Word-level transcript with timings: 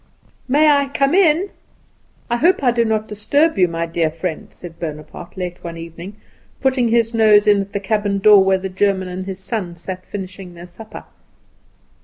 "May 0.47 0.67
I 0.67 0.87
come 0.87 1.13
in? 1.13 1.51
I 2.27 2.37
hope 2.37 2.63
I 2.63 2.71
do 2.71 2.83
not 2.83 3.07
disturb 3.07 3.55
you, 3.59 3.67
my 3.67 3.85
dear 3.85 4.09
friend," 4.09 4.47
said 4.49 4.79
Bonaparte, 4.79 5.37
late 5.37 5.63
one 5.63 5.77
evening, 5.77 6.15
putting 6.59 6.87
his 6.87 7.13
nose 7.13 7.45
in 7.45 7.61
at 7.61 7.71
the 7.71 7.79
cabin 7.79 8.17
door, 8.17 8.43
where 8.43 8.57
the 8.57 8.67
German 8.67 9.09
and 9.09 9.27
his 9.27 9.37
son 9.39 9.75
sat 9.75 10.07
finishing 10.07 10.55
their 10.55 10.65
supper. 10.65 11.03